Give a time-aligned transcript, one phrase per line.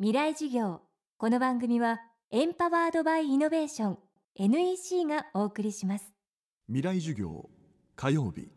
[0.00, 0.80] 未来事業。
[1.18, 2.00] この番組は
[2.32, 3.98] エンパワードバイイノベーション
[4.34, 6.12] NEC がお送りします。
[6.66, 7.48] 未来授業
[7.94, 8.48] 火曜日。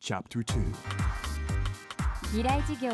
[0.00, 0.62] チャプター
[2.24, 2.90] 未来事業。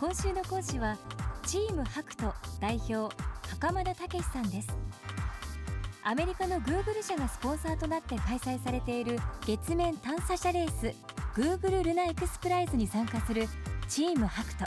[0.00, 0.96] 今週の講師は
[1.44, 2.32] チームハクト
[2.62, 3.14] 代表
[3.46, 4.68] 袴田武さんです。
[6.02, 10.94] アメリカの Google 社がスポンサーとなって開催されている月面探査車レース
[11.38, 13.48] Google ルナエクスプライズに参加する
[13.86, 14.64] チームハクト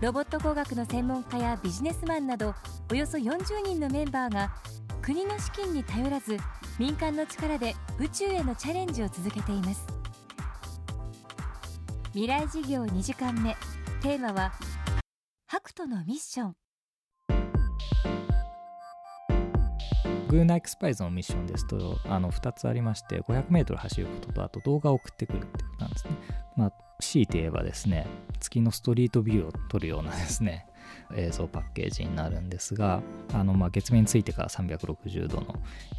[0.00, 2.54] ロボット工学の専門家やビジネスマンなど
[2.92, 4.54] およそ40人のメンバーが
[5.02, 6.36] 国の資金に頼らず
[6.78, 9.84] 民間の力で宇宙へのチャレンジを続けています。
[12.12, 13.56] 未来事業2時間目。
[14.00, 14.52] テーマは
[15.46, 16.67] ハクトのミッション。
[20.28, 26.10] グーナイクスパイズのミッションですとあの2つありまして 500m 走ることとあと動画を送ってくるっていうことなんですね。
[26.56, 28.06] まあ、強いて言えばですね
[28.38, 30.66] 月のストリートビューを撮るようなですね
[31.16, 33.02] 映像パッケージになるんですが
[33.32, 35.54] あのまあ月面についてから360度の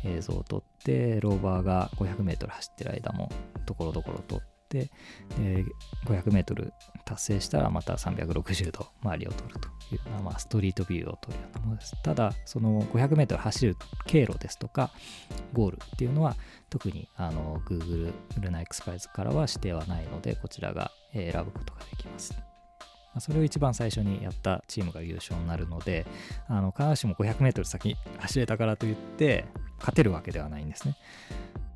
[0.05, 3.29] 映像を撮ってローバーが 500m 走ってる間も
[3.65, 5.65] ところどころ撮ってで
[6.05, 6.71] 500m
[7.03, 14.91] 達成したらまた360度周りを撮るというような、まあ、ストリートビューを撮るようなものですただその 500m 走る経路ですとか
[15.53, 16.35] ゴールっていうのは
[16.69, 22.35] 特にあの Google ルナエクスパイズからは指定はないのでこちらが選ぶことができます
[23.19, 26.05] それを一番最初にやったチームが優勝になるので
[26.47, 29.45] あの必ずしも 500m 先走れたからといって
[29.79, 30.95] 勝てるわけではないんですね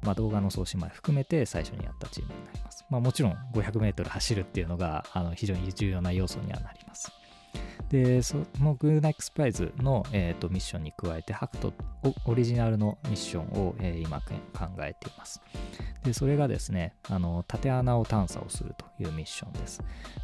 [0.04, 2.86] まあ、動画の送信まで含めて最初にやったチームになります。
[2.90, 6.83] まあ、もちろん 500m 走るっていうのがあの非常に重要な要素にはなります。
[7.90, 11.74] で、その g o o g l e x p r i z e の、えーと、ミッションに加えて、ハクト
[12.26, 14.26] オリジナルのミッションを、えー、今考
[14.82, 15.42] えています。
[16.04, 19.82] で、それがですね、あの縦穴を探査をするというミッションです。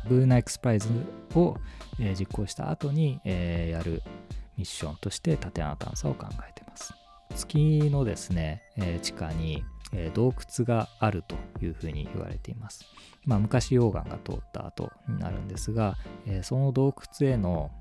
[0.07, 1.57] g o o g l e x p r i z e を、
[1.99, 4.01] えー、実行した後に、えー、やる
[4.57, 6.93] ミッションとして縦穴探査を考えています。
[7.35, 12.85] 月のですね、えー、地下に、えー、洞窟があるというふうに言われています。
[13.25, 17.71] まあ、昔溶岩が通った後になるんですが、えー、その洞窟への、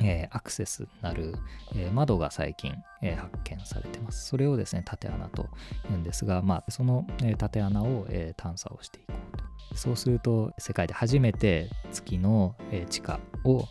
[0.00, 1.34] えアクセスなる、
[1.74, 4.28] え窓が最近、え発見されてます。
[4.28, 5.48] それをですね、縦穴と
[5.88, 9.76] 言うんですが、まあ、その、え縦穴を、え探査をしていこうと。
[9.76, 13.64] そうすると、世界で初めて月の、え地下を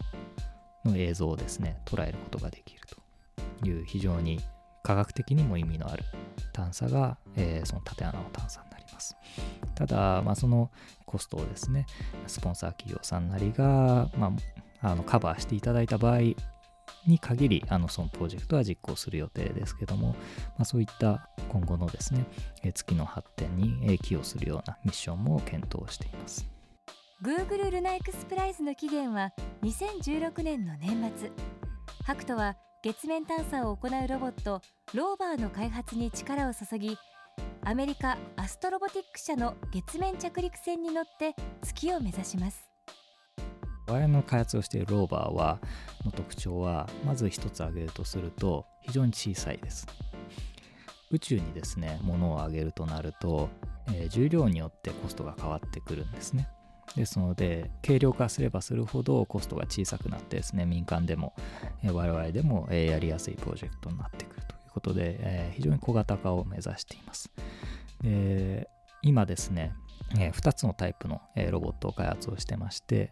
[0.87, 2.81] の映像をですね、捉えることができる
[3.61, 4.39] という非常に
[4.87, 6.05] 科学的にも意味のある
[6.53, 9.17] 探査が、えー、その縦穴の探査になります。
[9.75, 10.71] ただ、まあ、その
[11.05, 11.85] コストをですね、
[12.25, 14.33] スポンサー企業さんなりが、ま
[14.81, 16.19] あ、あのカバーしていただいた場合
[17.05, 20.15] に限り、あのそのプロジェクトは実行する予定ですけども、ま
[20.59, 22.25] あ、そういった今後のですね、
[22.73, 26.49] 月の発展に寄与するようなミッションも検討しています。
[27.21, 29.33] Google ルナエクスプライズの期限は
[29.63, 31.31] 2016年の年末。
[32.05, 32.55] ハクトは
[32.87, 34.61] 月面探査を行うロボット
[34.93, 36.97] ローバーの開発に力を注ぎ
[37.65, 42.71] アメリカアストロボティック社の月面着陸船に乗って月を目指します。
[43.89, 45.59] 我々の開発をしているローバーは
[46.05, 49.85] の特徴はまず一つ挙げるとすると非常に小さいです。
[51.11, 53.49] 宇宙にですね物をあげるとなると、
[53.89, 56.47] えー、重量によってコストが変わってくるんですね。
[56.95, 61.33] ですので軽量化すればするほどコストが小さくなってですね民間でも、
[61.83, 67.31] え我々でも、やりやすいプロジェクトになってくるということで、非常に小型化を目指しています
[68.01, 68.69] で
[69.01, 69.73] 今ですね、
[70.17, 71.21] え2つのタイプの、
[71.51, 73.11] ロボットを開発をしてまして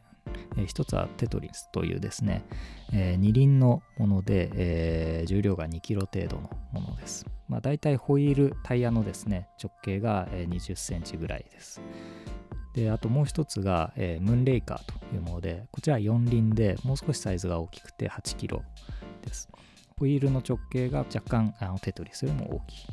[0.57, 2.43] えー、一つはテトリスというですね、
[2.91, 7.25] 二輪のもので、重量が2キロ程度のものです。
[7.47, 11.81] まあ、大体ホイールタイヤのですね直径が20センチぐらいです。
[12.75, 18.63] であともう一つが、えー、ムーンレイカーというものでこちらは4輪でもう少しサイズが大きくて8キロ
[19.25, 19.49] です。
[19.97, 22.87] ホイールの直径が若干あのテトリスよりも大きい。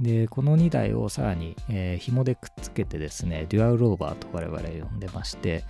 [0.00, 5.64] でこの2台をさらに、えー、紐でくっつけてですねデュアルローバーと我々呼んでまして、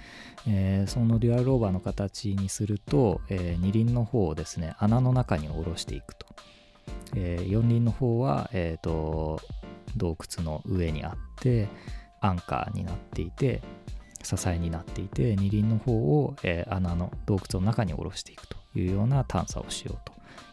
[0.49, 6.27] えー、そのデュアルローバーの形にすると、えー、2輪の方をですね穴の中に下ろしていくと、
[7.15, 9.41] えー、4輪の方は、えーと
[9.97, 11.69] 洞窟の上にあって
[12.21, 13.63] アンカーになっていて
[14.23, 20.13] 支えになっていて二輪の方を、えー、穴の洞窟の中に下ろしていくというような探査をしようと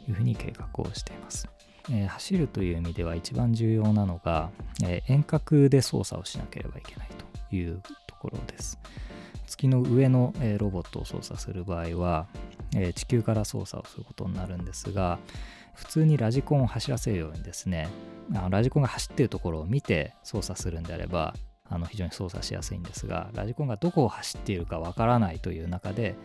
[0.10, 1.48] いうふうに計画をしています。
[1.90, 4.52] えー、走るという意味では一番重要なのが、
[4.84, 7.10] えー、遠隔で操作をしなければいけない
[7.50, 8.80] というところです。
[9.48, 12.28] 月の上の、えー、ロボットを操作する場合は、
[12.76, 15.20] え地球から操作をすることになるんですが
[15.76, 17.88] 普通にラジコンを走らせるようにですね
[18.50, 21.36] ラジコンが走っているところを見て操作するんであれば
[21.70, 26.16] あの非常に操作しやすいんですがラジコンがどこを走っているかわからないという中で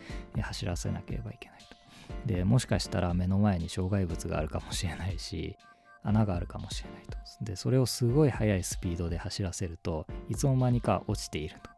[0.40, 1.78] 走らせなければいけないと。
[2.26, 5.56] でもしかしたら目の前に障害物があるかもしれないし
[6.02, 7.18] 穴があるかもしれないと。
[7.44, 11.70] でそれをすごい速いスピードで走らせるといつの間にか落ちていると。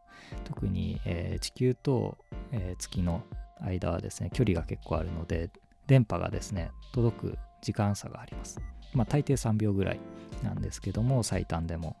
[0.45, 2.17] 特に、えー、地球と、
[2.51, 3.23] えー、月の
[3.59, 5.49] 間はですね距離が結構あるので
[5.87, 8.59] 電波がですね届く時間差があります。
[8.93, 9.99] まあ大抵3秒ぐらい
[10.43, 11.95] なんですけども最短でも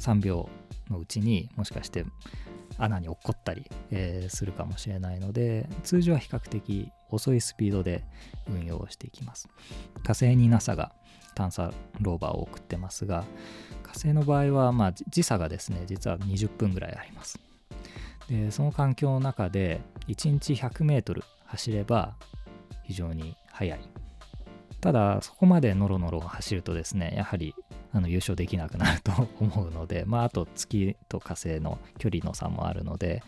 [0.00, 0.48] 3秒
[0.90, 2.04] のうちにもしかして
[2.78, 8.04] 穴に落っこったり、えー、するかもしれないので通常は比較的遅いスピードで
[8.48, 9.48] 運用していきます。
[10.02, 10.92] 火星に NASA が
[11.34, 13.24] 探査ローバーを送ってますが
[13.82, 17.38] 火星の場合はまあ時差がですね実は20分ぐらいあります。
[18.28, 22.14] でその環境の中で1日 100m 走れば
[22.84, 23.99] 非常に速い。
[24.80, 27.54] ただそこまでノロノロ走るとですねやはり
[27.92, 33.22] あの優勝できなくなると 思うので、まあ、あと月と火星の距離の差もあるので、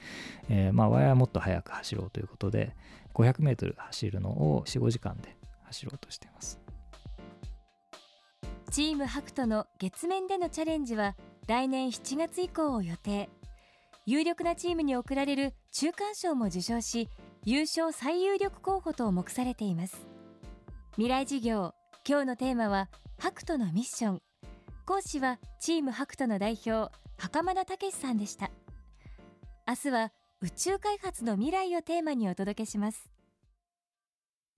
[0.49, 2.75] えー、まあ我々はもっと速く走ろうということで
[3.15, 6.61] 500m 走るのを45時間で走ろうとしています。
[8.71, 11.15] チームハクトの月面でのチャレンジは
[11.47, 13.29] 来年7月以降を予定。
[14.07, 17.09] 有力なチームに贈られる中間賞も受賞し
[17.45, 20.07] 優勝最有力候補と目されています。
[20.97, 21.73] 未来事業。
[22.07, 24.23] 今日のテーマはハクトのミッション。
[24.85, 28.51] 講師はチームハクトの代表袴田武さんでした。
[29.67, 30.13] 明日は
[30.43, 33.09] 宇宙開発の未来をテーマにお届けします。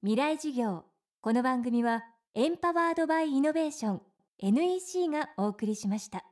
[0.02, 0.82] 未来事業。
[1.20, 2.02] この番組は
[2.34, 4.02] エンパワードバイイノベーション
[4.40, 6.24] NEC がお送りしました。